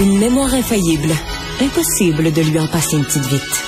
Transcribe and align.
Une 0.00 0.18
mémoire 0.20 0.54
infaillible. 0.54 1.10
Impossible 1.60 2.32
de 2.32 2.40
lui 2.40 2.58
en 2.60 2.68
passer 2.68 2.98
une 2.98 3.04
petite 3.04 3.26
vite. 3.26 3.64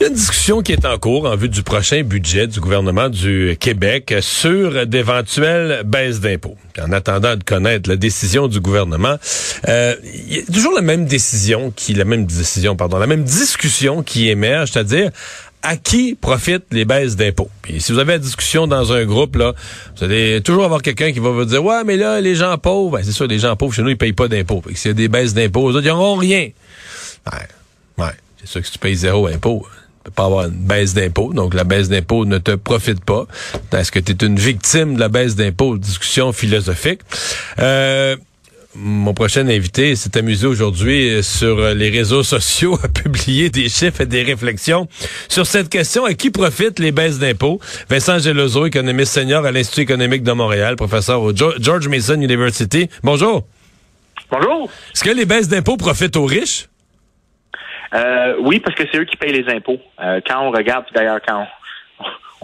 Il 0.00 0.02
y 0.02 0.06
a 0.06 0.08
une 0.08 0.14
discussion 0.14 0.62
qui 0.62 0.72
est 0.72 0.84
en 0.84 0.98
cours 0.98 1.24
en 1.26 1.36
vue 1.36 1.48
du 1.48 1.62
prochain 1.62 2.02
budget 2.02 2.48
du 2.48 2.58
gouvernement 2.58 3.08
du 3.08 3.56
Québec 3.60 4.12
sur 4.20 4.84
d'éventuelles 4.88 5.82
baisses 5.84 6.18
d'impôts. 6.18 6.56
En 6.82 6.90
attendant 6.90 7.36
de 7.36 7.44
connaître 7.44 7.88
la 7.88 7.94
décision 7.94 8.48
du 8.48 8.58
gouvernement, 8.58 9.16
euh, 9.68 9.94
il 10.02 10.36
y 10.36 10.40
a 10.40 10.52
toujours 10.52 10.74
la 10.74 10.82
même 10.82 11.06
décision 11.06 11.72
qui, 11.76 11.94
la 11.94 12.04
même 12.04 12.26
décision, 12.26 12.74
pardon, 12.74 12.98
la 12.98 13.06
même 13.06 13.22
discussion 13.22 14.02
qui 14.02 14.28
émerge, 14.28 14.72
c'est-à-dire 14.72 15.12
à 15.64 15.76
qui 15.76 16.14
profitent 16.14 16.66
les 16.70 16.84
baisses 16.84 17.16
d'impôts? 17.16 17.50
Puis 17.62 17.80
si 17.80 17.92
vous 17.92 17.98
avez 17.98 18.12
la 18.12 18.18
discussion 18.18 18.66
dans 18.66 18.92
un 18.92 19.04
groupe, 19.04 19.36
là, 19.36 19.54
vous 19.96 20.04
allez 20.04 20.40
toujours 20.42 20.64
avoir 20.64 20.82
quelqu'un 20.82 21.12
qui 21.12 21.18
va 21.18 21.30
vous 21.30 21.44
dire 21.44 21.64
Ouais, 21.64 21.82
mais 21.84 21.96
là, 21.96 22.20
les 22.20 22.34
gens 22.34 22.56
pauvres, 22.58 22.98
ben, 22.98 23.04
c'est 23.04 23.12
sûr, 23.12 23.26
les 23.26 23.38
gens 23.38 23.56
pauvres, 23.56 23.74
chez 23.74 23.82
nous, 23.82 23.90
ils 23.90 23.98
payent 23.98 24.12
pas 24.12 24.28
d'impôts. 24.28 24.62
S'il 24.74 24.90
y 24.90 24.92
a 24.92 24.94
des 24.94 25.08
baisses 25.08 25.34
d'impôts, 25.34 25.70
eux 25.70 25.74
autres, 25.74 25.86
ils 25.86 25.88
n'auront 25.88 26.16
rien. 26.16 26.50
Ouais, 27.32 27.48
ouais. 27.98 28.12
C'est 28.38 28.48
sûr 28.48 28.60
que 28.60 28.66
si 28.66 28.72
tu 28.74 28.78
payes 28.78 28.94
zéro 28.94 29.26
impôt, 29.26 29.66
tu 29.66 30.04
peux 30.04 30.10
pas 30.10 30.26
avoir 30.26 30.44
une 30.46 30.52
baisse 30.52 30.92
d'impôts. 30.92 31.32
Donc, 31.32 31.54
la 31.54 31.64
baisse 31.64 31.88
d'impôts 31.88 32.26
ne 32.26 32.38
te 32.38 32.52
profite 32.52 33.02
pas. 33.02 33.26
Est-ce 33.72 33.90
que 33.90 33.98
tu 33.98 34.12
es 34.12 34.26
une 34.26 34.38
victime 34.38 34.94
de 34.94 35.00
la 35.00 35.08
baisse 35.08 35.34
d'impôts? 35.34 35.78
Discussion 35.78 36.32
philosophique. 36.32 37.00
Euh, 37.58 38.16
mon 38.76 39.14
prochain 39.14 39.46
invité 39.46 39.94
s'est 39.94 40.16
amusé 40.18 40.46
aujourd'hui 40.46 41.22
sur 41.22 41.74
les 41.74 41.90
réseaux 41.90 42.22
sociaux 42.22 42.76
à 42.82 42.88
publier 43.02 43.48
des 43.50 43.68
chiffres 43.68 44.00
et 44.00 44.06
des 44.06 44.22
réflexions 44.22 44.88
sur 45.28 45.46
cette 45.46 45.68
question 45.68 46.04
à 46.04 46.14
qui 46.14 46.30
profitent 46.30 46.78
les 46.78 46.92
baisses 46.92 47.18
d'impôts? 47.18 47.60
Vincent 47.88 48.18
Gelozo, 48.18 48.66
économiste 48.66 49.12
senior 49.12 49.44
à 49.44 49.52
l'Institut 49.52 49.82
économique 49.82 50.22
de 50.22 50.32
Montréal, 50.32 50.76
professeur 50.76 51.22
au 51.22 51.32
George 51.34 51.88
Mason 51.88 52.20
University. 52.20 52.88
Bonjour. 53.02 53.44
Bonjour. 54.30 54.68
Est-ce 54.92 55.04
que 55.04 55.10
les 55.10 55.26
baisses 55.26 55.48
d'impôts 55.48 55.76
profitent 55.76 56.16
aux 56.16 56.26
riches? 56.26 56.68
Euh, 57.94 58.34
oui, 58.40 58.58
parce 58.58 58.76
que 58.76 58.82
c'est 58.90 58.98
eux 58.98 59.04
qui 59.04 59.16
payent 59.16 59.32
les 59.32 59.48
impôts. 59.54 59.78
Euh, 60.02 60.20
quand 60.26 60.42
on 60.42 60.50
regarde, 60.50 60.84
d'ailleurs, 60.94 61.20
quand 61.26 61.46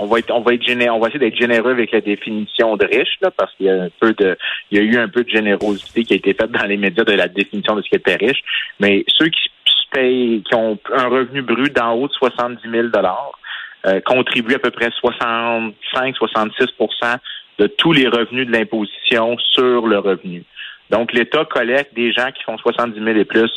on 0.00 0.06
va 0.06 0.18
être, 0.18 0.32
on 0.32 0.40
va 0.40 0.54
être 0.54 0.90
on 0.90 0.98
va 0.98 1.08
essayer 1.08 1.20
d'être 1.20 1.36
généreux 1.36 1.72
avec 1.72 1.92
la 1.92 2.00
définition 2.00 2.76
de 2.76 2.86
riche, 2.86 3.18
là, 3.20 3.30
parce 3.30 3.54
qu'il 3.54 3.66
y 3.66 3.70
a 3.70 3.82
un 3.84 3.90
peu 4.00 4.14
de, 4.14 4.36
il 4.70 4.78
y 4.78 4.80
a 4.80 4.84
eu 4.84 4.96
un 4.96 5.08
peu 5.08 5.24
de 5.24 5.28
générosité 5.28 6.04
qui 6.04 6.14
a 6.14 6.16
été 6.16 6.32
faite 6.32 6.50
dans 6.50 6.64
les 6.66 6.78
médias 6.78 7.04
de 7.04 7.12
la 7.12 7.28
définition 7.28 7.76
de 7.76 7.82
ce 7.82 7.90
qui 7.90 7.96
était 7.96 8.16
riche. 8.16 8.42
Mais 8.80 9.04
ceux 9.08 9.28
qui 9.28 9.50
payent, 9.92 10.42
qui 10.42 10.54
ont 10.54 10.78
un 10.94 11.08
revenu 11.08 11.42
brut 11.42 11.74
d'en 11.74 11.92
haut 11.94 12.08
de 12.08 12.12
70 12.12 12.62
000 12.68 12.88
dollars, 12.88 13.38
euh, 13.86 14.00
contribuent 14.00 14.54
à 14.54 14.58
peu 14.58 14.70
près 14.70 14.88
65-66% 14.88 17.18
de 17.58 17.66
tous 17.66 17.92
les 17.92 18.08
revenus 18.08 18.46
de 18.46 18.52
l'imposition 18.52 19.36
sur 19.38 19.86
le 19.86 19.98
revenu. 19.98 20.44
Donc, 20.90 21.12
l'État 21.12 21.44
collecte 21.44 21.94
des 21.94 22.12
gens 22.12 22.32
qui 22.32 22.42
font 22.42 22.56
70 22.58 22.98
000 22.98 23.18
et 23.18 23.24
plus 23.24 23.52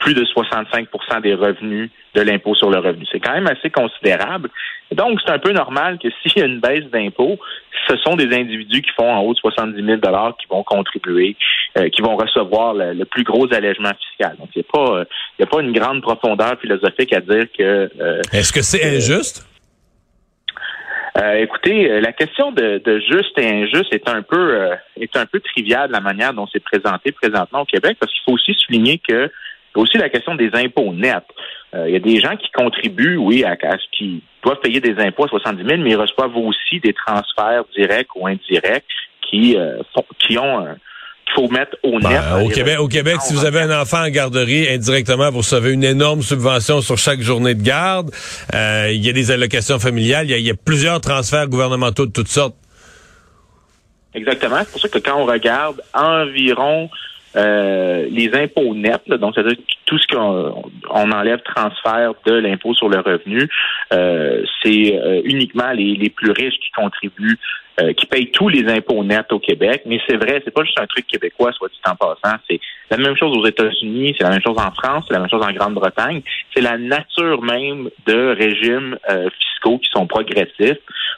plus 0.00 0.14
de 0.14 0.24
65% 0.24 1.20
des 1.22 1.34
revenus 1.34 1.90
de 2.14 2.22
l'impôt 2.22 2.54
sur 2.54 2.70
le 2.70 2.78
revenu. 2.78 3.04
C'est 3.12 3.20
quand 3.20 3.34
même 3.34 3.46
assez 3.46 3.70
considérable. 3.70 4.50
Donc, 4.92 5.20
c'est 5.24 5.30
un 5.30 5.38
peu 5.38 5.52
normal 5.52 5.98
que 6.02 6.08
s'il 6.22 6.38
y 6.38 6.42
a 6.42 6.46
une 6.46 6.58
baisse 6.58 6.84
d'impôt, 6.90 7.38
ce 7.86 7.96
sont 7.98 8.16
des 8.16 8.34
individus 8.34 8.82
qui 8.82 8.90
font 8.96 9.12
en 9.12 9.20
haut 9.20 9.34
de 9.34 9.38
70 9.38 9.84
000 9.84 9.98
qui 10.00 10.46
vont 10.48 10.64
contribuer, 10.64 11.36
euh, 11.78 11.88
qui 11.90 12.00
vont 12.00 12.16
recevoir 12.16 12.74
le, 12.74 13.04
plus 13.04 13.24
gros 13.24 13.52
allègement 13.52 13.92
fiscal. 14.08 14.36
Donc, 14.38 14.48
il 14.56 14.60
n'y 14.60 14.66
a, 14.68 14.72
pas, 14.72 15.04
a 15.42 15.46
pas 15.46 15.60
une 15.60 15.72
grande 15.72 16.02
profondeur 16.02 16.58
philosophique 16.60 17.12
à 17.12 17.20
dire 17.20 17.46
que... 17.56 17.90
Euh, 18.00 18.22
Est-ce 18.32 18.52
que 18.52 18.62
c'est 18.62 18.82
injuste? 18.96 19.46
Euh, 21.18 21.34
écoutez, 21.34 22.00
la 22.00 22.12
question 22.12 22.52
de, 22.52 22.80
juste 23.10 23.36
et 23.36 23.46
injuste 23.46 23.92
est 23.92 24.08
un 24.08 24.22
peu 24.22 24.70
est 24.96 25.16
un 25.16 25.26
peu 25.26 25.40
triviale 25.40 25.88
de 25.88 25.92
la 25.92 26.00
manière 26.00 26.32
dont 26.32 26.46
c'est 26.46 26.62
présenté 26.62 27.10
présentement 27.10 27.62
au 27.62 27.64
Québec, 27.64 27.96
parce 27.98 28.12
qu'il 28.12 28.22
faut 28.24 28.32
aussi 28.32 28.54
souligner 28.54 28.98
que 29.06 29.28
il 29.74 29.78
y 29.78 29.80
a 29.80 29.82
aussi 29.82 29.98
la 29.98 30.08
question 30.08 30.34
des 30.34 30.50
impôts 30.54 30.92
nets. 30.92 31.22
Euh, 31.74 31.88
il 31.88 31.92
y 31.92 31.96
a 31.96 32.00
des 32.00 32.20
gens 32.20 32.36
qui 32.36 32.50
contribuent, 32.50 33.16
oui, 33.16 33.44
à, 33.44 33.56
ce 33.56 33.98
qui 33.98 34.22
doivent 34.42 34.60
payer 34.60 34.80
des 34.80 34.98
impôts 34.98 35.24
à 35.24 35.28
70 35.28 35.64
000, 35.64 35.82
mais 35.82 35.90
ils 35.90 35.96
reçoivent 35.96 36.36
aussi 36.36 36.80
des 36.80 36.92
transferts 36.92 37.64
directs 37.76 38.14
ou 38.16 38.26
indirects 38.26 38.84
qui, 39.22 39.56
euh, 39.56 39.80
qui 40.18 40.38
ont 40.38 40.66
qu'il 41.30 41.44
faut 41.44 41.52
mettre 41.52 41.76
au 41.82 42.00
net. 42.00 42.20
Ben, 42.30 42.42
au, 42.42 42.48
Québec, 42.48 42.80
au 42.80 42.88
Québec, 42.88 43.16
si 43.20 43.34
vous 43.34 43.44
avez 43.44 43.60
un 43.60 43.80
enfant 43.80 44.02
en 44.04 44.08
garderie, 44.08 44.68
indirectement, 44.68 45.30
vous 45.30 45.38
recevez 45.38 45.72
une 45.72 45.84
énorme 45.84 46.22
subvention 46.22 46.80
sur 46.80 46.98
chaque 46.98 47.20
journée 47.20 47.54
de 47.54 47.62
garde. 47.62 48.10
Euh, 48.54 48.90
il 48.90 49.04
y 49.04 49.08
a 49.08 49.12
des 49.12 49.30
allocations 49.30 49.78
familiales. 49.78 50.30
Il 50.30 50.40
y 50.40 50.50
a, 50.50 50.54
plusieurs 50.54 51.00
transferts 51.00 51.48
gouvernementaux 51.48 52.06
de 52.06 52.12
toutes 52.12 52.28
sortes. 52.28 52.56
Exactement. 54.14 54.58
C'est 54.64 54.72
pour 54.72 54.80
ça 54.80 54.88
que 54.88 54.98
quand 54.98 55.20
on 55.20 55.26
regarde 55.26 55.80
environ 55.94 56.90
euh, 57.36 58.08
les 58.10 58.34
impôts 58.34 58.74
nets, 58.74 59.08
donc 59.08 59.34
c'est-à-dire 59.34 59.56
tout 59.86 59.98
ce 59.98 60.06
qu'on 60.08 60.64
on 60.90 61.12
enlève 61.12 61.40
transfert 61.42 62.14
de 62.26 62.32
l'impôt 62.32 62.74
sur 62.74 62.88
le 62.88 62.98
revenu, 62.98 63.48
euh, 63.92 64.44
c'est 64.62 64.98
euh, 64.98 65.20
uniquement 65.24 65.70
les, 65.70 65.94
les, 65.94 66.10
plus 66.10 66.32
riches 66.32 66.58
qui 66.58 66.70
contribuent, 66.72 67.38
qui 67.96 68.04
payent 68.04 68.30
tous 68.30 68.50
les 68.50 68.70
impôts 68.70 69.02
nets 69.02 69.32
au 69.32 69.38
Québec. 69.38 69.84
Mais 69.86 69.98
c'est 70.06 70.16
vrai, 70.16 70.42
c'est 70.44 70.50
pas 70.50 70.64
juste 70.64 70.78
un 70.78 70.86
truc 70.86 71.06
québécois, 71.06 71.50
soit 71.52 71.68
dit 71.68 71.80
en 71.86 71.96
passant. 71.96 72.36
C'est 72.46 72.60
la 72.90 72.98
même 72.98 73.16
chose 73.16 73.34
aux 73.34 73.46
États-Unis, 73.46 74.14
c'est 74.18 74.24
la 74.24 74.30
même 74.30 74.42
chose 74.42 74.58
en 74.58 74.70
France, 74.72 75.06
c'est 75.08 75.14
la 75.14 75.20
même 75.20 75.30
chose 75.30 75.42
en 75.42 75.50
Grande-Bretagne. 75.50 76.20
C'est 76.54 76.60
la 76.60 76.76
nature 76.76 77.40
même 77.40 77.88
de 78.06 78.36
régimes 78.36 78.98
fiscaux 79.38 79.78
qui 79.78 79.88
sont 79.92 80.06
progressifs, 80.06 80.76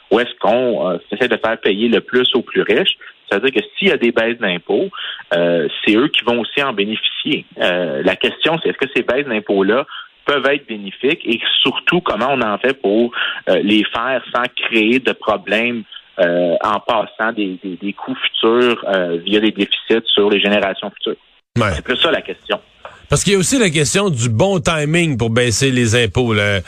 où 0.09 0.21
est-ce 0.21 0.33
qu'on 0.39 0.97
essaie 1.11 1.27
de 1.27 1.35
faire 1.35 1.57
payer 1.59 1.89
le 1.89 1.99
plus 1.99 2.33
aux 2.33 2.43
plus 2.43 2.61
riches. 2.61 2.95
C'est-à-dire 3.33 3.61
que 3.61 3.67
s'il 3.77 3.87
y 3.87 3.91
a 3.91 3.97
des 3.97 4.11
baisses 4.11 4.37
d'impôts, 4.37 4.89
euh, 5.33 5.67
c'est 5.83 5.95
eux 5.95 6.07
qui 6.07 6.23
vont 6.23 6.39
aussi 6.39 6.61
en 6.61 6.73
bénéficier. 6.73 7.45
Euh, 7.59 8.01
la 8.03 8.15
question, 8.15 8.59
c'est 8.61 8.69
est-ce 8.69 8.77
que 8.77 8.91
ces 8.95 9.03
baisses 9.03 9.25
d'impôts-là 9.25 9.85
peuvent 10.25 10.45
être 10.45 10.67
bénéfiques 10.67 11.21
et 11.25 11.39
surtout 11.61 11.99
comment 12.01 12.29
on 12.31 12.41
en 12.41 12.57
fait 12.57 12.79
pour 12.79 13.11
euh, 13.49 13.59
les 13.63 13.83
faire 13.83 14.23
sans 14.33 14.43
créer 14.55 14.99
de 14.99 15.11
problèmes 15.11 15.83
en 16.15 16.79
passant 16.79 17.31
des, 17.31 17.95
coûts 17.97 18.13
futurs 18.13 18.85
via 19.25 19.39
des 19.39 19.49
déficits 19.49 20.05
sur 20.05 20.29
les 20.29 20.39
générations 20.39 20.91
futures? 20.91 21.15
C'est 21.55 21.83
plus 21.83 21.97
ça 21.97 22.11
la 22.11 22.21
question. 22.21 22.61
Parce 23.09 23.23
qu'il 23.23 23.33
y 23.33 23.35
a 23.35 23.39
aussi 23.39 23.59
la 23.59 23.69
question 23.69 24.09
du 24.09 24.29
bon 24.29 24.59
timing 24.59 25.17
pour 25.17 25.29
baisser 25.29 25.71
les 25.71 25.95
impôts. 26.01 26.33
Euh, 26.33 26.61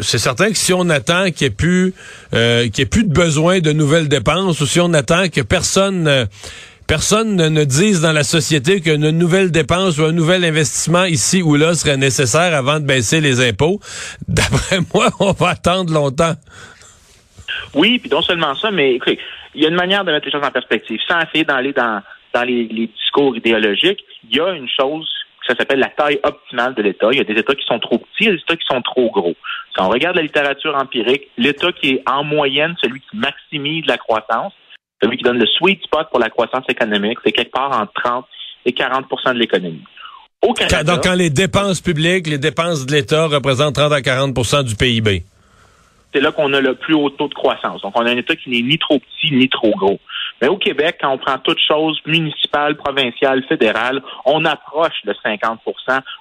c'est 0.00 0.18
certain 0.18 0.48
que 0.48 0.56
si 0.56 0.72
on 0.72 0.88
attend 0.88 1.30
qu'il 1.30 1.46
n'y 1.46 1.52
ait 1.52 1.56
plus 1.56 1.94
euh, 2.34 2.68
qu'il 2.68 2.82
ait 2.82 2.86
plus 2.86 3.04
de 3.04 3.12
besoin 3.12 3.60
de 3.60 3.72
nouvelles 3.72 4.08
dépenses, 4.08 4.60
ou 4.60 4.66
si 4.66 4.80
on 4.80 4.94
attend 4.94 5.28
que 5.28 5.40
personne 5.40 6.28
personne 6.88 7.36
ne, 7.36 7.64
dise 7.64 8.00
dans 8.00 8.12
la 8.12 8.24
société 8.24 8.80
qu'une 8.80 9.10
nouvelle 9.10 9.52
dépense 9.52 9.98
ou 9.98 10.04
un 10.04 10.12
nouvel 10.12 10.42
investissement 10.44 11.04
ici 11.04 11.42
ou 11.42 11.54
là 11.54 11.74
serait 11.74 11.98
nécessaire 11.98 12.54
avant 12.54 12.80
de 12.80 12.86
baisser 12.86 13.20
les 13.20 13.46
impôts, 13.46 13.78
d'après 14.28 14.78
moi, 14.94 15.10
on 15.20 15.32
va 15.32 15.50
attendre 15.50 15.92
longtemps. 15.92 16.34
Oui, 17.74 17.98
puis 17.98 18.10
non 18.10 18.22
seulement 18.22 18.54
ça, 18.54 18.70
mais 18.70 18.94
écoutez, 18.94 19.18
il 19.54 19.62
y 19.62 19.66
a 19.66 19.68
une 19.68 19.74
manière 19.74 20.04
de 20.04 20.12
mettre 20.12 20.24
les 20.24 20.32
choses 20.32 20.44
en 20.44 20.50
perspective, 20.50 20.98
sans 21.06 21.20
essayer 21.20 21.44
d'aller 21.44 21.74
dans 21.74 22.02
dans 22.34 22.44
les, 22.44 22.66
discours 22.66 23.36
idéologiques, 23.36 24.04
il 24.28 24.36
y 24.36 24.40
a 24.40 24.52
une 24.52 24.68
chose 24.68 25.08
ça 25.46 25.54
s'appelle 25.56 25.78
la 25.78 25.88
taille 25.88 26.20
optimale 26.24 26.74
de 26.74 26.82
l'État. 26.82 27.08
Il 27.10 27.16
y 27.16 27.20
a 27.22 27.24
des 27.24 27.32
États 27.32 27.54
qui 27.54 27.64
sont 27.64 27.78
trop 27.78 27.96
petits, 27.96 28.28
et 28.28 28.32
des 28.32 28.36
États 28.36 28.56
qui 28.56 28.66
sont 28.70 28.82
trop 28.82 29.10
gros. 29.10 29.34
Si 29.74 29.80
on 29.80 29.88
regarde 29.88 30.16
la 30.16 30.22
littérature 30.22 30.76
empirique, 30.76 31.28
l'État 31.38 31.72
qui 31.72 31.92
est 31.92 32.02
en 32.06 32.22
moyenne 32.22 32.74
celui 32.82 33.00
qui 33.00 33.16
maximise 33.16 33.86
la 33.86 33.96
croissance, 33.96 34.52
celui 35.02 35.16
qui 35.16 35.24
donne 35.24 35.38
le 35.38 35.46
sweet 35.46 35.82
spot 35.84 36.08
pour 36.10 36.20
la 36.20 36.28
croissance 36.28 36.64
économique, 36.68 37.18
c'est 37.24 37.32
quelque 37.32 37.52
part 37.52 37.72
entre 37.80 37.92
30 37.94 38.26
et 38.66 38.72
40% 38.72 39.32
de 39.32 39.38
l'économie. 39.38 39.84
Au 40.42 40.52
Canada, 40.52 40.94
Donc, 40.94 41.04
quand 41.04 41.14
les 41.14 41.30
dépenses 41.30 41.80
publiques, 41.80 42.26
les 42.26 42.38
dépenses 42.38 42.86
de 42.86 42.92
l'État 42.92 43.26
représentent 43.26 43.74
30 43.74 43.92
à 43.92 44.00
40% 44.00 44.64
du 44.64 44.76
PIB. 44.76 45.24
C'est 46.12 46.20
là 46.20 46.30
qu'on 46.32 46.52
a 46.52 46.60
le 46.60 46.74
plus 46.74 46.94
haut 46.94 47.10
taux 47.10 47.28
de 47.28 47.34
croissance. 47.34 47.82
Donc, 47.82 47.92
on 47.96 48.06
a 48.06 48.10
un 48.10 48.16
État 48.16 48.36
qui 48.36 48.50
n'est 48.50 48.62
ni 48.62 48.78
trop 48.78 48.98
petit 48.98 49.34
ni 49.34 49.48
trop 49.48 49.72
gros. 49.76 49.98
Mais 50.40 50.48
au 50.48 50.56
Québec, 50.56 50.98
quand 51.00 51.10
on 51.12 51.18
prend 51.18 51.38
toutes 51.38 51.60
choses 51.60 52.00
municipales, 52.06 52.76
provinciales, 52.76 53.42
fédérales, 53.44 54.02
on 54.24 54.44
approche 54.44 55.00
le 55.04 55.12
50% 55.12 55.56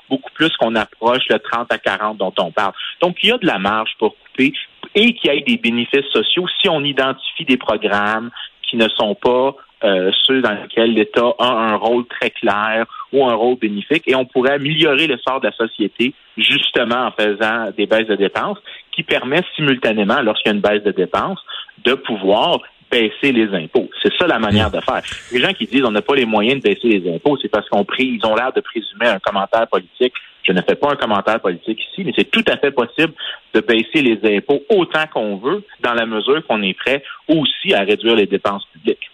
beaucoup 0.10 0.32
plus 0.34 0.56
qu'on 0.58 0.76
approche 0.76 1.28
le 1.30 1.40
30 1.40 1.72
à 1.72 1.78
40 1.78 2.18
dont 2.18 2.34
on 2.40 2.52
parle. 2.52 2.74
Donc, 3.02 3.18
il 3.22 3.30
y 3.30 3.32
a 3.32 3.38
de 3.38 3.46
la 3.46 3.60
marge 3.60 3.92
pour 4.00 4.16
couper 4.18 4.54
et 4.96 5.14
qu'il 5.14 5.32
y 5.32 5.38
ait 5.38 5.42
des 5.42 5.58
bénéfices 5.58 6.10
sociaux 6.12 6.46
si 6.62 6.70
on 6.70 6.84
identifie 6.84 7.46
des 7.46 7.58
programmes 7.58 8.32
qui 8.64 8.78
ne 8.78 8.90
sont 8.90 9.16
pas 9.16 9.56
euh, 9.84 10.12
ceux 10.24 10.42
dans 10.42 10.54
lesquels 10.54 10.94
l'État 10.94 11.34
a 11.38 11.46
un 11.46 11.76
rôle 11.76 12.08
très 12.08 12.32
clair 12.32 12.86
ou 13.14 13.26
un 13.26 13.36
rôle 13.36 13.58
bénéfique 13.58 14.04
et 14.08 14.16
on 14.16 14.26
pourrait 14.26 14.54
améliorer 14.54 15.06
le 15.06 15.18
sort 15.20 15.40
de 15.40 15.48
la 15.48 15.54
société 15.54 16.16
justement 16.36 17.06
en 17.06 17.12
faisant 17.12 17.70
des 17.78 17.86
baisses 17.86 18.08
de 18.08 18.16
dépenses 18.16 18.58
qui 18.92 19.04
permettent 19.04 19.46
simultanément, 19.56 20.22
lorsqu'il 20.22 20.50
y 20.50 20.54
a 20.54 20.56
une 20.56 20.62
baisse 20.62 20.84
de 20.84 20.92
dépenses, 20.92 21.40
de 21.86 21.94
pouvoir 21.94 22.60
baisser 22.90 23.32
les 23.32 23.48
impôts. 23.54 23.90
C'est 24.02 24.14
ça 24.18 24.28
la 24.28 24.40
manière 24.40 24.72
de 24.72 24.80
faire. 24.82 25.02
Les 25.32 25.42
gens 25.42 25.54
qui 25.54 25.66
disent 25.66 25.84
on 25.84 25.92
n'a 25.92 26.02
pas 26.02 26.16
les 26.16 26.26
moyens 26.26 26.62
de 26.62 26.70
baisser 26.70 26.88
les 26.88 27.16
impôts, 27.16 27.38
c'est 27.42 27.50
parce 27.50 27.68
qu'on 27.70 27.86
ils 28.00 28.26
ont 28.26 28.36
l'air 28.36 28.54
de 28.54 28.62
présumer 28.62 29.08
un 29.08 29.20
commentaire 29.20 29.68
politique. 29.68 30.14
Je 30.44 30.54
ne 30.54 30.62
fais 30.62 30.76
pas 30.76 30.92
un 30.92 30.96
commentaire 30.96 31.42
politique 31.42 31.80
ici, 31.92 32.04
mais 32.06 32.14
c'est 32.16 32.32
tout 32.32 32.46
à 32.48 32.58
fait 32.58 32.72
possible 32.72 33.14
de 33.54 33.60
baisser 33.60 34.02
les 34.02 34.38
impôts 34.38 34.62
autant 34.70 35.06
qu'on 35.14 35.38
veut, 35.38 35.64
dans 35.82 35.94
la 35.94 36.06
mesure 36.06 36.46
qu'on 36.48 36.62
est 36.62 36.74
prêt 36.74 37.04
aussi 37.28 37.74
à 37.74 37.82
réduire 37.82 38.16
les 38.16 38.28
dépenses 38.28 38.64
publiques. 38.72 39.12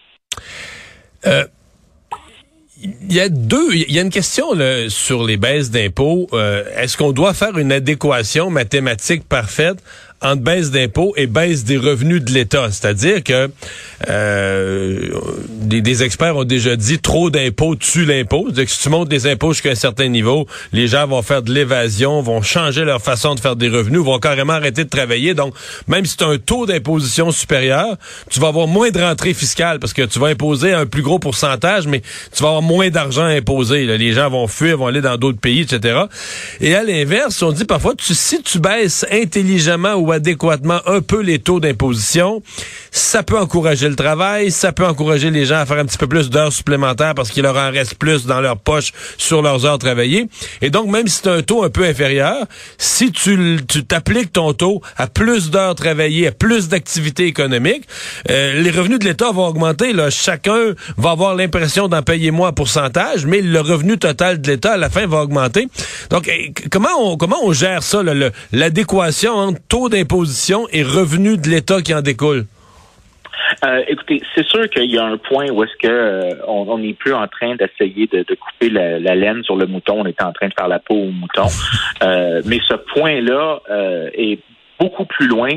Euh, 1.26 1.44
il 2.82 3.12
y 3.12 3.20
a 3.20 3.28
deux, 3.28 3.72
il 3.72 3.92
y 3.92 3.98
a 3.98 4.02
une 4.02 4.10
question 4.10 4.48
sur 4.88 5.24
les 5.24 5.36
baisses 5.36 5.70
d'impôts. 5.70 6.26
Euh, 6.32 6.64
est-ce 6.76 6.96
qu'on 6.96 7.12
doit 7.12 7.32
faire 7.32 7.56
une 7.56 7.72
adéquation 7.72 8.50
mathématique 8.50 9.28
parfaite 9.28 9.82
entre 10.22 10.42
baisse 10.42 10.70
d'impôts 10.70 11.12
et 11.16 11.26
baisse 11.26 11.64
des 11.64 11.76
revenus 11.76 12.22
de 12.22 12.32
l'État. 12.32 12.68
C'est-à-dire 12.70 13.22
que 13.22 13.50
euh, 14.08 15.10
des, 15.48 16.02
experts 16.02 16.36
ont 16.36 16.44
déjà 16.44 16.76
dit 16.76 16.98
trop 16.98 17.30
d'impôts 17.30 17.76
tue 17.76 18.04
l'impôt. 18.04 18.48
que 18.54 18.66
si 18.66 18.80
tu 18.80 18.88
montes 18.88 19.08
des 19.08 19.26
impôts 19.26 19.52
jusqu'à 19.52 19.70
un 19.70 19.74
certain 19.74 20.08
niveau, 20.08 20.46
les 20.72 20.88
gens 20.88 21.06
vont 21.06 21.22
faire 21.22 21.42
de 21.42 21.52
l'évasion, 21.52 22.20
vont 22.22 22.42
changer 22.42 22.84
leur 22.84 23.00
façon 23.00 23.34
de 23.34 23.40
faire 23.40 23.56
des 23.56 23.68
revenus, 23.68 24.00
vont 24.00 24.18
carrément 24.18 24.54
arrêter 24.54 24.84
de 24.84 24.88
travailler. 24.88 25.34
Donc, 25.34 25.54
même 25.88 26.04
si 26.06 26.16
tu 26.16 26.24
as 26.24 26.28
un 26.28 26.38
taux 26.38 26.66
d'imposition 26.66 27.30
supérieur, 27.30 27.96
tu 28.30 28.40
vas 28.40 28.48
avoir 28.48 28.66
moins 28.66 28.90
de 28.90 29.00
rentrée 29.00 29.34
fiscale 29.34 29.78
parce 29.78 29.92
que 29.92 30.02
tu 30.02 30.18
vas 30.18 30.28
imposer 30.28 30.72
un 30.72 30.86
plus 30.86 31.02
gros 31.02 31.18
pourcentage, 31.18 31.86
mais 31.86 32.02
tu 32.34 32.42
vas 32.42 32.48
avoir 32.48 32.62
moins 32.62 32.90
d'argent 32.90 33.24
à 33.24 33.28
imposer. 33.28 33.86
Les 33.98 34.12
gens 34.12 34.30
vont 34.30 34.46
fuir, 34.46 34.78
vont 34.78 34.86
aller 34.86 35.00
dans 35.00 35.16
d'autres 35.16 35.40
pays, 35.40 35.60
etc. 35.60 36.02
Et 36.60 36.74
à 36.74 36.82
l'inverse, 36.82 37.42
on 37.42 37.52
dit 37.52 37.64
parfois, 37.64 37.94
tu, 37.94 38.14
si 38.14 38.42
tu 38.42 38.58
baisses 38.58 39.06
intelligemment 39.10 39.94
ou 39.94 40.12
adéquatement 40.14 40.80
un 40.86 41.00
peu 41.00 41.20
les 41.20 41.38
taux 41.38 41.60
d'imposition, 41.60 42.42
ça 42.90 43.22
peut 43.22 43.38
encourager 43.38 43.88
le 43.88 43.96
travail, 43.96 44.50
ça 44.50 44.72
peut 44.72 44.86
encourager 44.86 45.30
les 45.30 45.44
gens 45.44 45.56
à 45.56 45.66
faire 45.66 45.78
un 45.78 45.84
petit 45.84 45.98
peu 45.98 46.06
plus 46.06 46.30
d'heures 46.30 46.52
supplémentaires 46.52 47.14
parce 47.14 47.30
qu'il 47.30 47.42
leur 47.42 47.56
en 47.56 47.70
reste 47.70 47.96
plus 47.96 48.26
dans 48.26 48.40
leur 48.40 48.58
poche 48.58 48.92
sur 49.18 49.42
leurs 49.42 49.66
heures 49.66 49.78
travaillées. 49.78 50.28
Et 50.62 50.70
donc, 50.70 50.88
même 50.88 51.06
si 51.08 51.20
c'est 51.22 51.30
un 51.30 51.42
taux 51.42 51.64
un 51.64 51.70
peu 51.70 51.84
inférieur, 51.84 52.46
si 52.78 53.12
tu 53.12 53.58
t'appliques 53.86 54.32
ton 54.32 54.52
taux 54.52 54.80
à 54.96 55.06
plus 55.06 55.50
d'heures 55.50 55.74
travaillées, 55.74 56.28
à 56.28 56.32
plus 56.32 56.68
d'activités 56.68 57.26
économiques, 57.26 57.84
euh, 58.30 58.60
les 58.60 58.70
revenus 58.70 58.98
de 58.98 59.04
l'État 59.04 59.30
vont 59.32 59.46
augmenter. 59.46 59.92
Chacun 60.10 60.74
va 60.96 61.10
avoir 61.10 61.34
l'impression 61.34 61.88
d'en 61.88 62.02
payer 62.02 62.30
moins 62.30 62.48
en 62.48 62.52
pourcentage, 62.52 63.26
mais 63.26 63.40
le 63.40 63.60
revenu 63.60 63.98
total 63.98 64.40
de 64.40 64.50
l'État, 64.50 64.72
à 64.72 64.76
la 64.76 64.90
fin, 64.90 65.06
va 65.06 65.22
augmenter. 65.22 65.68
Donc, 66.10 66.28
eh, 66.28 66.52
comment 66.70 66.88
on, 67.00 67.16
comment 67.16 67.38
on 67.42 67.52
gère 67.52 67.82
ça, 67.82 68.02
l'adéquation 68.52 69.32
entre 69.32 69.60
taux 69.68 69.88
d'imposition 69.94 70.64
imposition 70.64 70.68
et 70.72 70.82
revenus 70.82 71.40
de 71.40 71.48
l'État 71.48 71.80
qui 71.80 71.94
en 71.94 72.02
découlent? 72.02 72.46
Euh, 73.64 73.82
écoutez, 73.86 74.20
c'est 74.34 74.46
sûr 74.46 74.68
qu'il 74.70 74.90
y 74.90 74.98
a 74.98 75.04
un 75.04 75.16
point 75.16 75.50
où 75.50 75.62
est-ce 75.62 75.76
que 75.76 75.88
euh, 75.88 76.34
on 76.48 76.78
n'est 76.78 76.94
plus 76.94 77.14
en 77.14 77.26
train 77.28 77.54
d'essayer 77.54 78.06
de, 78.06 78.24
couper 78.34 78.70
la, 78.70 79.14
laine 79.14 79.42
sur 79.44 79.56
le 79.56 79.66
mouton, 79.66 80.00
on 80.00 80.06
est 80.06 80.20
en 80.22 80.32
train 80.32 80.48
de 80.48 80.54
faire 80.58 80.68
la 80.68 80.78
peau 80.78 80.94
au 80.94 81.10
mouton. 81.10 81.46
Euh, 82.02 82.42
mais 82.44 82.58
ce 82.68 82.74
point-là 82.74 83.60
est 84.12 84.38
beaucoup 84.78 85.06
plus 85.06 85.26
loin 85.26 85.48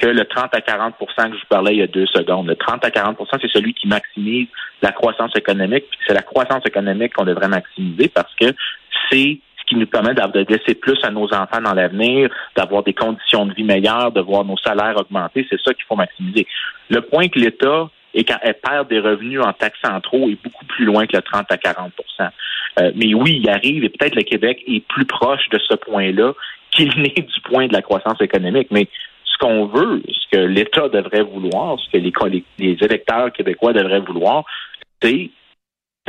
que 0.00 0.06
le 0.06 0.24
30 0.24 0.54
à 0.54 0.60
40% 0.60 0.92
que 0.94 1.02
je 1.14 1.28
vous 1.28 1.48
parlais 1.50 1.72
il 1.74 1.78
y 1.78 1.82
a 1.82 1.88
deux 1.88 2.06
secondes. 2.06 2.46
Le 2.46 2.56
30 2.56 2.84
à 2.84 2.88
40% 2.88 3.16
c'est 3.42 3.50
celui 3.50 3.74
qui 3.74 3.86
maximise 3.86 4.46
la 4.80 4.92
croissance 4.92 5.36
économique. 5.36 5.84
C'est 6.06 6.14
la 6.14 6.22
croissance 6.22 6.64
économique 6.64 7.12
qu'on 7.12 7.24
devrait 7.24 7.48
maximiser 7.48 8.08
parce 8.08 8.32
que 8.40 8.46
c'est 9.10 9.40
qui 9.70 9.76
nous 9.76 9.86
permet 9.86 10.14
de 10.14 10.46
laisser 10.48 10.74
plus 10.74 10.98
à 11.04 11.10
nos 11.10 11.32
enfants 11.32 11.60
dans 11.62 11.74
l'avenir, 11.74 12.28
d'avoir 12.56 12.82
des 12.82 12.92
conditions 12.92 13.46
de 13.46 13.54
vie 13.54 13.62
meilleures, 13.62 14.10
de 14.10 14.20
voir 14.20 14.44
nos 14.44 14.56
salaires 14.56 14.96
augmenter. 14.96 15.46
C'est 15.48 15.60
ça 15.60 15.72
qu'il 15.72 15.84
faut 15.84 15.94
maximiser. 15.94 16.46
Le 16.88 17.00
point 17.02 17.28
que 17.28 17.38
l'État 17.38 17.88
quand 18.26 18.38
elle 18.42 18.54
perd 18.54 18.88
des 18.88 18.98
revenus 18.98 19.40
en 19.40 19.52
taxes 19.52 19.78
trop 20.02 20.28
est 20.28 20.42
beaucoup 20.42 20.64
plus 20.64 20.84
loin 20.84 21.06
que 21.06 21.16
le 21.16 21.22
30 21.22 21.46
à 21.50 21.56
40% 21.56 21.90
euh, 22.80 22.90
Mais 22.96 23.14
oui, 23.14 23.40
il 23.40 23.48
arrive, 23.48 23.84
et 23.84 23.88
peut-être 23.88 24.16
le 24.16 24.24
Québec 24.24 24.60
est 24.66 24.84
plus 24.88 25.04
proche 25.04 25.48
de 25.50 25.58
ce 25.58 25.74
point-là 25.74 26.32
qu'il 26.72 26.88
n'est 27.00 27.14
du 27.14 27.40
point 27.44 27.68
de 27.68 27.72
la 27.72 27.82
croissance 27.82 28.20
économique. 28.20 28.68
Mais 28.72 28.88
ce 29.24 29.38
qu'on 29.38 29.66
veut, 29.66 30.02
ce 30.08 30.36
que 30.36 30.42
l'État 30.44 30.88
devrait 30.88 31.22
vouloir, 31.22 31.78
ce 31.78 31.88
que 31.90 31.98
les, 31.98 32.44
les 32.58 32.76
électeurs 32.80 33.32
québécois 33.32 33.72
devraient 33.72 34.00
vouloir, 34.00 34.44
c'est 35.00 35.30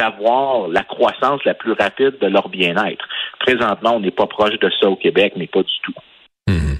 d'avoir 0.01 0.67
la 0.67 0.83
croissance 0.83 1.41
la 1.45 1.53
plus 1.53 1.73
rapide 1.73 2.15
de 2.19 2.27
leur 2.27 2.49
bien-être. 2.49 3.05
Présentement, 3.39 3.97
on 3.97 3.99
n'est 3.99 4.09
pas 4.09 4.25
proche 4.25 4.57
de 4.59 4.69
ça 4.79 4.89
au 4.89 4.95
Québec, 4.95 5.33
mais 5.35 5.45
pas 5.45 5.61
du 5.61 5.77
tout. 5.83 5.93
Mhm. 6.47 6.77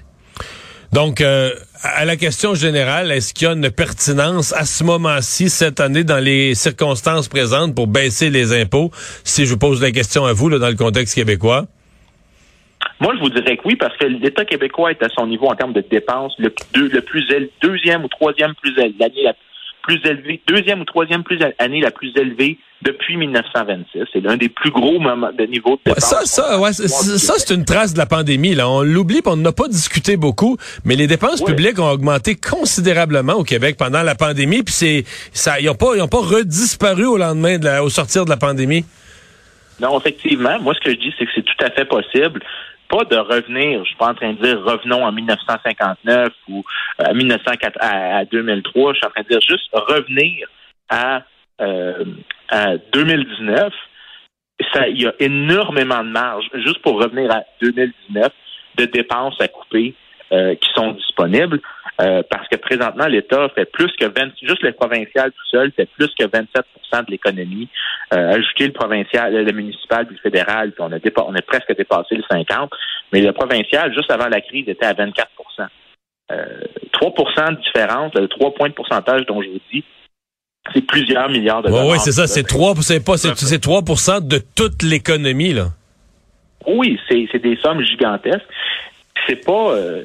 Donc, 0.91 1.21
euh, 1.21 1.51
à 1.83 2.03
la 2.03 2.17
question 2.17 2.55
générale, 2.55 3.11
est-ce 3.11 3.33
qu'il 3.33 3.47
y 3.47 3.51
a 3.51 3.53
une 3.53 3.69
pertinence 3.69 4.53
à 4.53 4.65
ce 4.65 4.83
moment-ci, 4.83 5.49
cette 5.49 5.79
année, 5.79 6.03
dans 6.03 6.21
les 6.21 6.55
circonstances 6.55 7.29
présentes, 7.29 7.75
pour 7.75 7.87
baisser 7.87 8.31
les 8.31 8.59
impôts? 8.59 8.89
Si 9.23 9.45
je 9.45 9.51
vous 9.51 9.59
pose 9.59 9.81
la 9.81 9.91
question 9.91 10.25
à 10.25 10.33
vous, 10.33 10.49
là, 10.49 10.57
dans 10.57 10.69
le 10.69 10.75
contexte 10.75 11.13
québécois. 11.13 11.65
Moi, 12.99 13.13
je 13.15 13.19
vous 13.21 13.29
dirais 13.29 13.55
que 13.55 13.61
oui, 13.65 13.75
parce 13.75 13.95
que 13.97 14.05
l'État 14.05 14.45
québécois 14.45 14.91
est 14.91 15.03
à 15.03 15.09
son 15.09 15.27
niveau 15.27 15.45
en 15.45 15.55
termes 15.55 15.73
de 15.73 15.81
dépenses 15.81 16.33
le, 16.39 16.53
le 16.75 17.01
plus 17.01 17.25
deuxième 17.61 18.03
ou 18.03 18.07
troisième 18.07 18.55
plus 18.55 18.75
l'année 18.75 19.23
la 19.23 19.33
plus 19.83 20.01
élevée, 20.05 20.41
deuxième 20.47 20.81
ou 20.81 20.85
troisième 20.85 21.23
plus 21.23 21.39
année 21.59 21.81
la 21.81 21.91
plus 21.91 22.11
élevée 22.15 22.57
depuis 22.81 23.17
1926. 23.17 24.03
C'est 24.11 24.21
l'un 24.21 24.37
des 24.37 24.49
plus 24.49 24.71
gros 24.71 24.99
moments 24.99 25.31
de 25.31 25.43
niveau 25.45 25.75
de 25.77 25.81
dépenses. 25.85 26.03
ça, 26.03 26.25
ça, 26.25 26.59
ouais, 26.59 26.73
ça, 26.73 27.33
c'est 27.37 27.53
une 27.53 27.65
trace 27.65 27.93
de 27.93 27.97
la 27.97 28.05
pandémie. 28.05 28.55
Là. 28.55 28.69
On 28.69 28.81
l'oublie, 28.81 29.21
on 29.25 29.37
n'a 29.37 29.51
pas 29.51 29.67
discuté 29.67 30.17
beaucoup, 30.17 30.57
mais 30.85 30.95
les 30.95 31.07
dépenses 31.07 31.43
publiques 31.43 31.79
ont 31.79 31.89
augmenté 31.89 32.35
considérablement 32.35 33.33
au 33.33 33.43
Québec 33.43 33.75
pendant 33.77 34.03
la 34.03 34.15
pandémie. 34.15 34.63
Puis 34.63 34.73
c'est, 34.73 35.03
ça, 35.31 35.59
ils 35.59 35.67
n'ont 35.67 35.75
pas, 35.75 35.95
ils 35.95 36.01
ont 36.01 36.07
pas 36.07 36.21
redisparu 36.21 37.05
au 37.05 37.17
lendemain, 37.17 37.57
de 37.57 37.65
la, 37.65 37.83
au 37.83 37.89
sortir 37.89 38.25
de 38.25 38.29
la 38.29 38.37
pandémie. 38.37 38.85
Non, 39.79 39.99
effectivement. 39.99 40.59
Moi, 40.59 40.73
ce 40.75 40.79
que 40.79 40.91
je 40.91 40.99
dis, 40.99 41.13
c'est 41.17 41.25
que 41.25 41.31
c'est 41.35 41.45
tout 41.45 41.65
à 41.65 41.71
fait 41.71 41.85
possible 41.85 42.41
pas 42.91 43.05
de 43.05 43.15
revenir, 43.15 43.79
je 43.79 43.87
suis 43.87 43.95
pas 43.95 44.09
en 44.09 44.13
train 44.13 44.33
de 44.33 44.43
dire 44.43 44.61
revenons 44.63 45.05
en 45.05 45.11
1959 45.13 46.33
ou 46.49 46.63
euh, 46.99 47.05
à 47.05 47.13
1904 47.13 47.77
à, 47.79 48.25
2003, 48.25 48.93
je 48.93 48.97
suis 48.97 49.07
en 49.07 49.09
train 49.09 49.21
de 49.21 49.27
dire 49.29 49.41
juste 49.41 49.69
revenir 49.71 50.47
à, 50.89 51.23
euh, 51.61 52.03
à 52.51 52.77
2019. 52.93 53.73
Ça, 54.73 54.87
il 54.87 55.01
y 55.01 55.07
a 55.07 55.13
énormément 55.19 56.03
de 56.03 56.09
marge 56.09 56.45
juste 56.53 56.81
pour 56.83 57.01
revenir 57.01 57.31
à 57.31 57.43
2019 57.61 58.31
de 58.77 58.85
dépenses 58.85 59.39
à 59.39 59.47
couper 59.47 59.95
euh, 60.31 60.55
qui 60.55 60.69
sont 60.73 60.91
disponibles. 60.91 61.59
Euh, 61.99 62.21
parce 62.29 62.47
que 62.47 62.55
présentement, 62.57 63.07
l'État 63.07 63.49
fait 63.49 63.65
plus 63.65 63.91
que 63.99 64.05
20, 64.05 64.31
juste 64.43 64.61
le 64.61 64.71
provincial 64.71 65.31
tout 65.31 65.47
seul 65.49 65.71
fait 65.71 65.89
plus 65.97 66.13
que 66.17 66.25
27% 66.25 67.05
de 67.05 67.11
l'économie. 67.11 67.67
Euh, 68.13 68.33
ajouter 68.33 68.67
le 68.67 68.73
provincial, 68.73 69.33
le 69.33 69.51
municipal 69.51 70.05
puis 70.05 70.15
le 70.15 70.21
fédéral, 70.21 70.71
puis 70.71 70.83
on 70.83 70.91
a, 70.91 71.25
on 71.25 71.35
a 71.35 71.41
presque 71.41 71.75
dépassé 71.75 72.15
le 72.15 72.23
50, 72.29 72.71
mais 73.11 73.21
le 73.21 73.31
provincial, 73.33 73.93
juste 73.93 74.11
avant 74.11 74.27
la 74.27 74.41
crise, 74.41 74.67
était 74.67 74.85
à 74.85 74.93
24% 74.93 75.67
euh, 76.31 76.45
3% 76.93 77.55
de 77.55 77.61
différence, 77.61 78.13
le 78.15 78.27
3 78.27 78.53
points 78.53 78.69
de 78.69 78.73
pourcentage 78.73 79.25
dont 79.25 79.41
je 79.41 79.49
vous 79.49 79.61
dis, 79.71 79.83
c'est 80.73 80.85
plusieurs 80.85 81.29
milliards 81.29 81.63
de 81.63 81.69
dollars. 81.69 81.87
Oui, 81.87 81.97
c'est 81.99 82.11
ça, 82.11 82.27
c'est 82.27 82.43
3, 82.43 82.75
c'est 82.81 83.03
pas, 83.03 83.17
c'est 83.17 83.59
3 83.59 83.81
de 84.21 84.39
toute 84.55 84.83
l'économie, 84.83 85.53
là. 85.53 85.69
Oui, 86.67 86.99
c'est 87.09 87.41
des 87.41 87.57
sommes 87.57 87.83
gigantesques. 87.83 88.45
C'est 89.27 89.43
pas, 89.43 89.73
euh, 89.73 90.03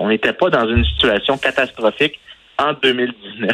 on 0.00 0.08
n'était 0.08 0.32
pas 0.32 0.50
dans 0.50 0.68
une 0.68 0.84
situation 0.84 1.38
catastrophique 1.38 2.18
en 2.58 2.72
2019. 2.82 3.50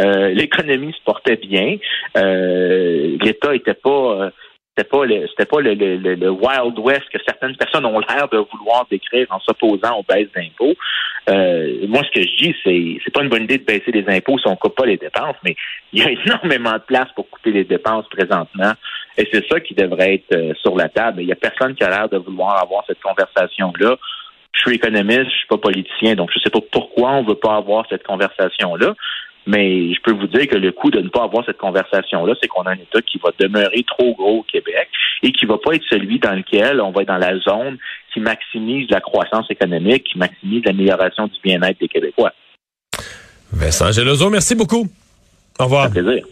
Euh, 0.00 0.28
l'économie 0.30 0.92
se 0.92 1.02
portait 1.04 1.36
bien. 1.36 1.76
Euh, 2.16 3.16
L'État 3.20 3.54
était 3.54 3.74
pas 3.74 3.90
euh, 3.90 4.30
c'était 4.76 4.88
pas 4.88 5.04
le 5.06 5.26
c'était 5.28 5.46
pas 5.46 5.60
le, 5.60 5.74
le, 5.74 6.30
Wild 6.30 6.78
West 6.78 7.04
que 7.12 7.18
certaines 7.26 7.56
personnes 7.56 7.86
ont 7.86 7.98
l'air 7.98 8.28
de 8.28 8.38
vouloir 8.38 8.86
décrire 8.90 9.26
en 9.30 9.40
s'opposant 9.40 9.98
aux 9.98 10.02
baisses 10.02 10.28
d'impôts. 10.34 10.74
moi, 11.88 12.02
ce 12.04 12.10
que 12.10 12.26
je 12.26 12.36
dis, 12.36 12.54
c'est 12.62 12.98
c'est 13.02 13.12
pas 13.12 13.22
une 13.22 13.30
bonne 13.30 13.44
idée 13.44 13.58
de 13.58 13.64
baisser 13.64 13.90
les 13.90 14.04
impôts 14.08 14.38
si 14.38 14.46
on 14.46 14.56
coupe 14.56 14.76
pas 14.76 14.86
les 14.86 14.98
dépenses, 14.98 15.36
mais 15.44 15.56
il 15.92 16.02
y 16.02 16.06
a 16.06 16.10
énormément 16.26 16.74
de 16.74 16.82
place 16.86 17.08
pour 17.14 17.28
couper 17.30 17.52
les 17.52 17.64
dépenses 17.64 18.06
présentement, 18.08 18.72
et 19.16 19.26
c'est 19.32 19.46
ça 19.48 19.60
qui 19.60 19.74
devrait 19.74 20.14
être 20.14 20.56
sur 20.60 20.76
la 20.76 20.88
table. 20.88 21.22
Il 21.22 21.28
y 21.28 21.32
a 21.32 21.36
personne 21.36 21.74
qui 21.74 21.82
a 21.82 21.88
l'air 21.88 22.08
de 22.08 22.18
vouloir 22.18 22.62
avoir 22.62 22.84
cette 22.86 23.00
conversation 23.00 23.72
là 23.80 23.96
je 24.56 24.62
suis 24.62 24.76
économiste, 24.76 25.24
je 25.24 25.36
suis 25.36 25.46
pas 25.48 25.58
politicien, 25.58 26.14
donc 26.14 26.30
je 26.34 26.40
sais 26.40 26.50
pas 26.50 26.60
pourquoi 26.72 27.10
on 27.10 27.24
veut 27.24 27.34
pas 27.34 27.56
avoir 27.56 27.86
cette 27.88 28.04
conversation-là. 28.04 28.94
Mais 29.46 29.94
je 29.94 30.00
peux 30.02 30.12
vous 30.12 30.26
dire 30.26 30.48
que 30.48 30.56
le 30.56 30.72
coût 30.72 30.90
de 30.90 31.00
ne 31.00 31.08
pas 31.08 31.22
avoir 31.22 31.44
cette 31.44 31.58
conversation-là, 31.58 32.34
c'est 32.40 32.48
qu'on 32.48 32.62
a 32.62 32.70
un 32.70 32.74
État 32.74 33.00
qui 33.02 33.18
va 33.22 33.30
demeurer 33.38 33.84
trop 33.86 34.14
gros 34.14 34.38
au 34.38 34.42
Québec 34.42 34.88
et 35.22 35.30
qui 35.32 35.46
va 35.46 35.56
pas 35.58 35.74
être 35.74 35.84
celui 35.88 36.18
dans 36.18 36.34
lequel 36.34 36.80
on 36.80 36.90
va 36.90 37.02
être 37.02 37.08
dans 37.08 37.18
la 37.18 37.38
zone 37.38 37.78
qui 38.12 38.20
maximise 38.20 38.90
la 38.90 39.00
croissance 39.00 39.50
économique, 39.50 40.04
qui 40.04 40.18
maximise 40.18 40.64
l'amélioration 40.64 41.28
du 41.28 41.36
bien-être 41.44 41.78
des 41.78 41.88
Québécois. 41.88 42.32
Vincent 43.52 43.92
Gelozo, 43.92 44.30
merci 44.30 44.54
beaucoup. 44.54 44.88
Au 45.58 45.64
revoir. 45.64 45.86
Un 45.86 45.90
plaisir. 45.90 46.24